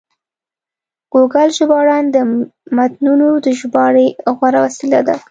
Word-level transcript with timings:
ګوګل 1.13 1.49
ژباړن 1.57 2.03
د 2.15 2.17
متنونو 2.75 3.27
د 3.45 3.47
ژباړې 3.59 4.07
غوره 4.35 4.59
وسیله 4.65 4.99
ده. 5.07 5.15